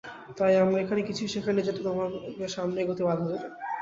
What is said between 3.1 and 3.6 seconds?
দেবে।